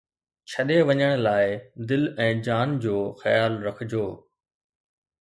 [0.51, 1.47] ڇڏي وڃڻ لاءِ
[1.91, 4.05] دل ۽ جان جو خيال رکجو